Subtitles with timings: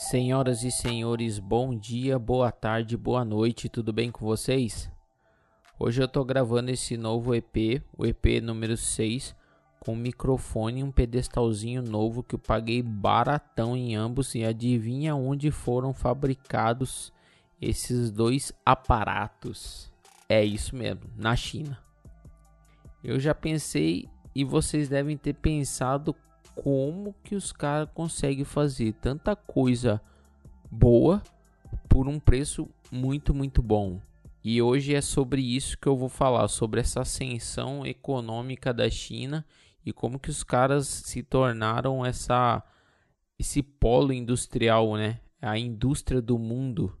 [0.00, 4.90] Senhoras e senhores, bom dia, boa tarde, boa noite, tudo bem com vocês?
[5.78, 9.36] Hoje eu tô gravando esse novo EP, o EP número 6,
[9.78, 15.50] com microfone e um pedestalzinho novo que eu paguei baratão em ambos e adivinha onde
[15.50, 17.12] foram fabricados
[17.60, 19.92] esses dois aparatos?
[20.26, 21.78] É isso mesmo, na China.
[23.04, 26.16] Eu já pensei e vocês devem ter pensado
[26.54, 30.00] como que os caras conseguem fazer tanta coisa
[30.70, 31.22] boa
[31.88, 34.00] por um preço muito, muito bom.
[34.42, 39.44] E hoje é sobre isso que eu vou falar, sobre essa ascensão econômica da China
[39.84, 42.62] e como que os caras se tornaram essa
[43.38, 45.20] esse polo industrial, né?
[45.40, 46.94] A indústria do mundo.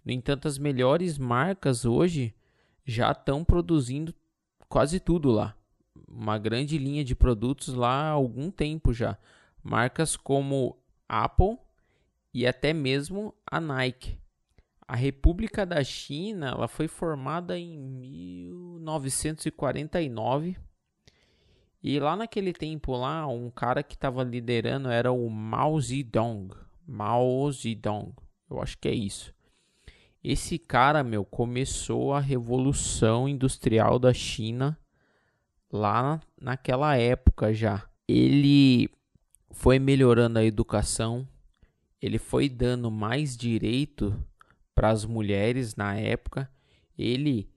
[0.06, 2.34] No entanto, as melhores marcas hoje
[2.86, 4.14] já estão produzindo
[4.70, 5.54] quase tudo lá
[6.16, 9.18] uma grande linha de produtos lá há algum tempo já.
[9.64, 11.58] Marcas como Apple
[12.34, 14.18] e até mesmo a Nike.
[14.88, 20.56] A República da China ela foi formada em 1949
[21.82, 26.50] e lá naquele tempo lá um cara que estava liderando era o Mao Zedong.
[26.86, 28.14] Mao Zedong,
[28.50, 29.34] eu acho que é isso.
[30.24, 34.78] Esse cara, meu, começou a revolução industrial da China
[35.74, 37.84] lá naquela época já.
[38.08, 38.88] Ele
[39.50, 41.28] foi melhorando a educação,
[42.00, 44.16] ele foi dando mais direito
[44.76, 46.50] para as mulheres na época,
[46.98, 47.50] ele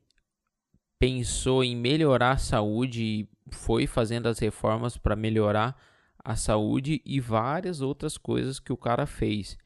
[0.99, 5.78] pensou em melhorar a saúde e foi fazendo as reformas para melhorar
[6.25, 9.59] a saúde e várias outras coisas que o cara fez.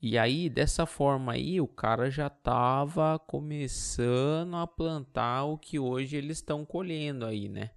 [0.00, 6.16] E aí, dessa forma aí, o cara já estava começando a plantar o que hoje
[6.16, 7.70] eles estão colhendo aí, né?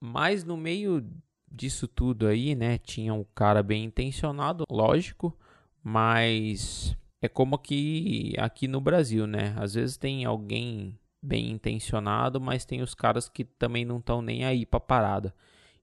[0.00, 1.04] Mas no meio
[1.50, 5.36] disso tudo aí, né, tinha um cara bem intencionado, lógico,
[5.82, 9.54] mas é como aqui, aqui no Brasil, né?
[9.56, 14.44] Às vezes tem alguém bem intencionado, mas tem os caras que também não estão nem
[14.44, 15.34] aí pra parada.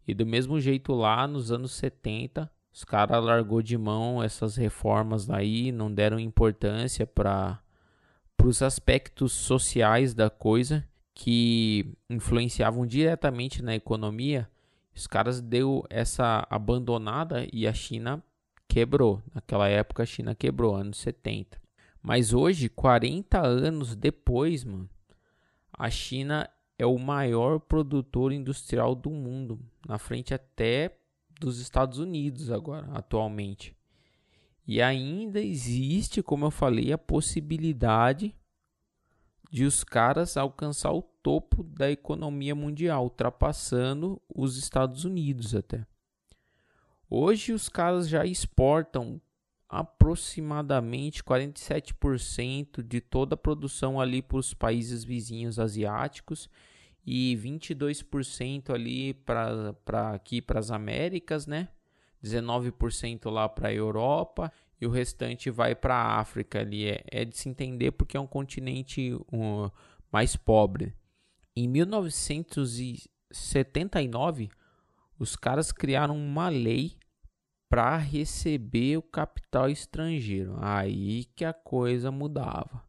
[0.07, 5.29] E do mesmo jeito lá nos anos 70, os caras largou de mão essas reformas
[5.29, 7.59] aí, não deram importância para
[8.43, 10.87] os aspectos sociais da coisa
[11.21, 14.49] que influenciavam diretamente na economia,
[14.91, 18.23] os caras deu essa abandonada e a China
[18.67, 19.21] quebrou.
[19.31, 21.61] Naquela época a China quebrou, anos 70.
[22.01, 24.89] Mas hoje, 40 anos depois, mano,
[25.71, 30.97] a China é o maior produtor industrial do mundo, na frente até
[31.39, 33.75] dos Estados Unidos agora, atualmente.
[34.65, 38.35] E ainda existe, como eu falei, a possibilidade
[39.51, 45.85] de os caras alcançar o topo da economia mundial, ultrapassando os Estados Unidos até.
[47.09, 49.21] Hoje os caras já exportam
[49.67, 56.49] aproximadamente 47% de toda a produção ali para os países vizinhos asiáticos
[57.05, 59.75] e 22% ali para
[60.13, 61.67] aqui para as Américas, né?
[62.23, 64.51] 19% lá para a Europa
[64.81, 66.89] e o restante vai para a África ali.
[66.89, 69.69] É, é, de se entender porque é um continente um,
[70.11, 70.95] mais pobre.
[71.55, 74.49] Em 1979,
[75.19, 76.97] os caras criaram uma lei
[77.69, 80.55] para receber o capital estrangeiro.
[80.59, 82.83] Aí que a coisa mudava.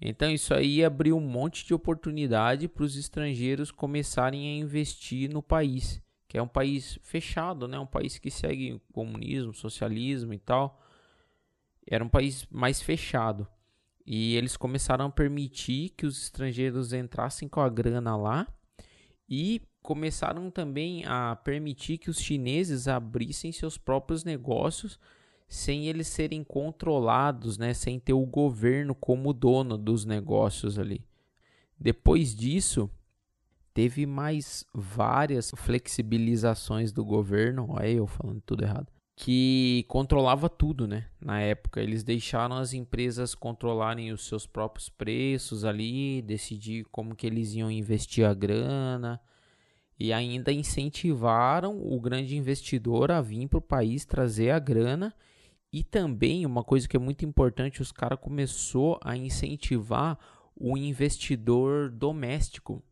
[0.00, 5.40] Então isso aí abriu um monte de oportunidade para os estrangeiros começarem a investir no
[5.42, 7.78] país, que é um país fechado, né?
[7.78, 10.78] Um país que segue comunismo, socialismo e tal
[11.86, 13.46] era um país mais fechado.
[14.04, 18.46] E eles começaram a permitir que os estrangeiros entrassem com a grana lá
[19.28, 24.98] e começaram também a permitir que os chineses abrissem seus próprios negócios
[25.48, 31.04] sem eles serem controlados, né, sem ter o governo como dono dos negócios ali.
[31.78, 32.90] Depois disso,
[33.72, 41.08] teve mais várias flexibilizações do governo, olha eu falando tudo errado que controlava tudo, né?
[41.20, 47.26] Na época, eles deixaram as empresas controlarem os seus próprios preços ali, decidir como que
[47.26, 49.20] eles iam investir a grana
[49.98, 55.14] e ainda incentivaram o grande investidor a vir para o país trazer a grana
[55.72, 60.18] E também uma coisa que é muito importante, os caras começou a incentivar
[60.54, 62.82] o investidor doméstico.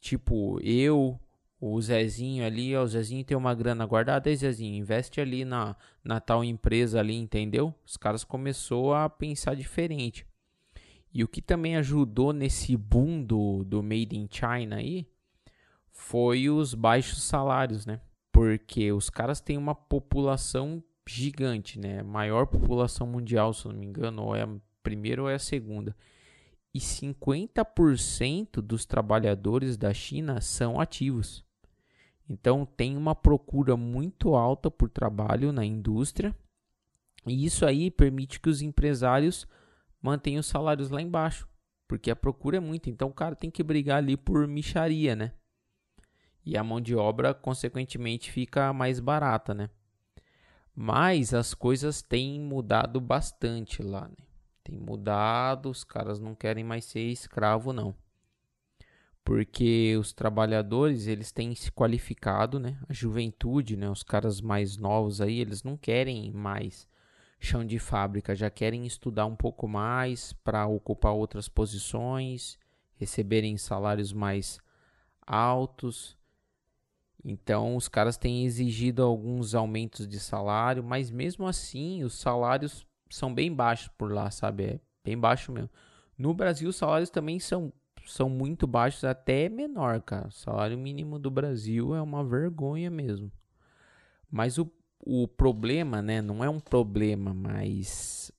[0.00, 1.20] Tipo, eu,
[1.60, 5.76] o Zezinho ali, ó, o Zezinho tem uma grana guardada, aí Zezinho, investe ali na,
[6.04, 7.74] na tal empresa ali, entendeu?
[7.84, 10.24] Os caras começou a pensar diferente.
[11.12, 15.06] E o que também ajudou nesse boom do, do Made in China aí
[15.90, 18.00] foi os baixos salários, né?
[18.30, 22.02] Porque os caras têm uma população gigante, né?
[22.02, 24.48] Maior população mundial, se não me engano, ou é a
[24.82, 25.96] primeira ou é a segunda.
[26.72, 31.47] E 50% dos trabalhadores da China são ativos.
[32.28, 36.34] Então tem uma procura muito alta por trabalho na indústria.
[37.26, 39.46] E isso aí permite que os empresários
[40.00, 41.48] mantenham os salários lá embaixo,
[41.86, 42.90] porque a procura é muito.
[42.90, 45.32] Então o cara tem que brigar ali por micharia, né?
[46.44, 49.70] E a mão de obra consequentemente fica mais barata, né?
[50.74, 54.24] Mas as coisas têm mudado bastante lá, né?
[54.62, 57.94] Tem mudado, os caras não querem mais ser escravo não.
[59.28, 62.78] Porque os trabalhadores, eles têm se qualificado, né?
[62.88, 66.88] A juventude, né, os caras mais novos aí, eles não querem mais
[67.38, 72.58] chão de fábrica, já querem estudar um pouco mais para ocupar outras posições,
[72.96, 74.58] receberem salários mais
[75.26, 76.18] altos
[77.24, 83.34] então, os caras têm exigido alguns aumentos de salário, mas mesmo assim, os salários são
[83.34, 84.64] bem baixos por lá, sabe?
[84.64, 85.70] É bem baixo mesmo.
[86.16, 87.72] No Brasil, os salários também são,
[88.12, 90.28] são muito baixos, até menor, cara.
[90.28, 93.30] O salário mínimo do Brasil é uma vergonha mesmo.
[94.30, 94.70] Mas o,
[95.00, 96.20] o problema, né?
[96.20, 98.32] Não é um problema, mas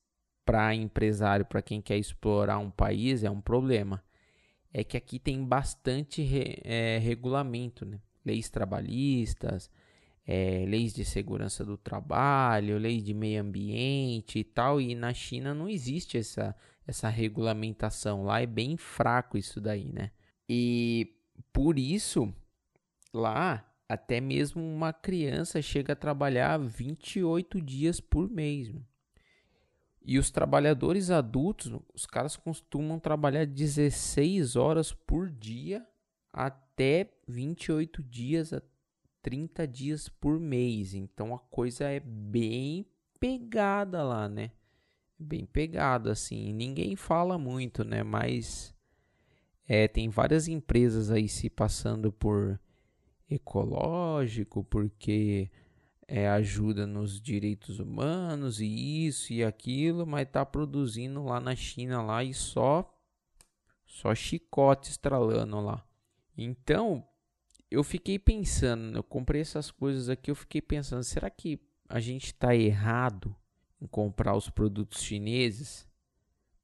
[0.44, 4.02] para empresário, para quem quer explorar um país, é um problema.
[4.72, 8.00] É que aqui tem bastante re, é, regulamento, né?
[8.24, 9.70] leis trabalhistas,
[10.26, 14.80] é, leis de segurança do trabalho, leis de meio ambiente e tal.
[14.80, 16.54] E na China não existe essa,
[16.90, 18.24] essa regulamentação.
[18.24, 20.10] Lá é bem fraco isso daí, né?
[20.48, 21.16] E
[21.52, 22.32] por isso,
[23.12, 28.72] lá, até mesmo uma criança chega a trabalhar 28 dias por mês.
[30.02, 35.86] E os trabalhadores adultos, os caras costumam trabalhar 16 horas por dia
[36.32, 38.62] até 28 dias a
[39.22, 40.94] 30 dias por mês.
[40.94, 42.86] Então a coisa é bem
[43.20, 44.50] pegada lá, né?
[45.22, 46.50] Bem pegada assim.
[46.54, 48.02] Ninguém fala muito, né?
[48.02, 48.74] Mas
[49.68, 52.58] é, tem várias empresas aí se passando por
[53.28, 55.50] ecológico, porque
[56.08, 62.02] é, ajuda nos direitos humanos e isso e aquilo, mas tá produzindo lá na China
[62.02, 62.90] lá e só
[63.86, 65.84] só chicote estralando lá.
[66.34, 67.06] Então,
[67.70, 72.26] eu fiquei pensando, eu comprei essas coisas aqui, eu fiquei pensando, será que a gente
[72.26, 73.36] está errado
[73.80, 75.88] em comprar os produtos chineses?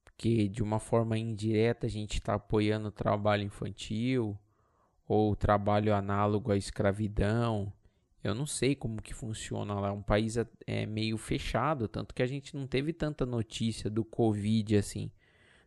[0.03, 4.37] Porque de uma forma indireta a gente está apoiando o trabalho infantil
[5.07, 7.71] ou o trabalho análogo à escravidão.
[8.23, 9.89] Eu não sei como que funciona lá.
[9.89, 10.35] É um país
[10.65, 15.11] é meio fechado, tanto que a gente não teve tanta notícia do Covid assim,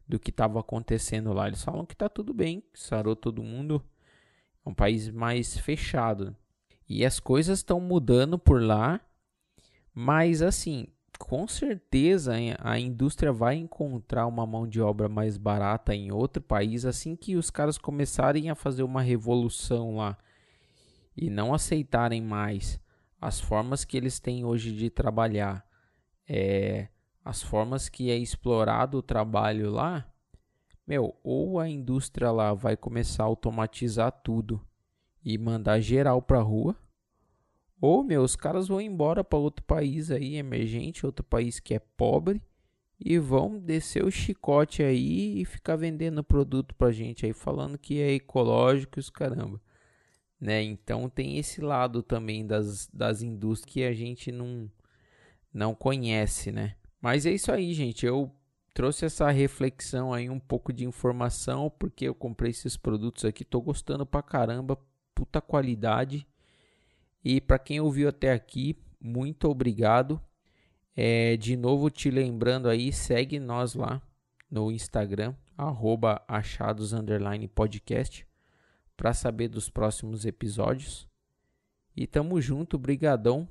[0.06, 1.46] do que estava acontecendo lá.
[1.46, 3.82] Eles falam que está tudo bem, sarou todo mundo
[4.64, 6.36] é um país mais fechado.
[6.88, 9.00] E as coisas estão mudando por lá,
[9.94, 10.88] mas assim,
[11.20, 16.86] com certeza a indústria vai encontrar uma mão de obra mais barata em outro país
[16.86, 20.16] assim que os caras começarem a fazer uma revolução lá
[21.14, 22.80] e não aceitarem mais
[23.20, 25.64] as formas que eles têm hoje de trabalhar,
[26.26, 26.88] é,
[27.22, 30.10] as formas que é explorado o trabalho lá,
[30.86, 34.66] meu, ou a indústria lá vai começar a automatizar tudo
[35.22, 36.74] e mandar geral pra rua,
[37.80, 41.78] ou, meu, os caras vão embora para outro país aí, emergente, outro país que é
[41.78, 42.42] pobre,
[43.02, 47.98] e vão descer o chicote aí e ficar vendendo produto pra gente aí, falando que
[48.00, 49.60] é ecológico e os caramba.
[50.38, 50.62] Né?
[50.62, 54.70] Então tem esse lado também das, das indústrias que a gente não,
[55.52, 56.76] não conhece, né?
[57.00, 58.04] Mas é isso aí, gente.
[58.04, 58.30] Eu
[58.74, 63.60] trouxe essa reflexão aí, um pouco de informação, porque eu comprei esses produtos aqui, tô
[63.60, 64.78] gostando pra caramba,
[65.14, 66.26] puta qualidade.
[67.24, 70.20] E para quem ouviu até aqui, muito obrigado.
[70.96, 74.02] É, de novo te lembrando aí, segue nós lá
[74.50, 76.92] no Instagram, arroba achados
[77.46, 78.26] podcast,
[78.96, 81.08] para saber dos próximos episódios.
[81.96, 83.48] E tamo junto, brigadão.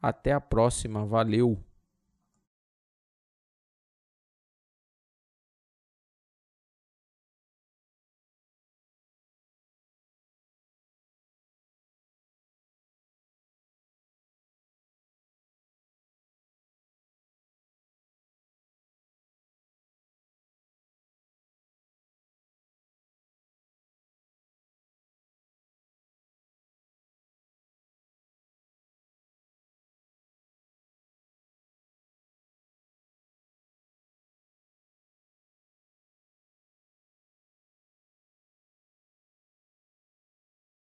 [0.00, 1.62] Até a próxima, valeu!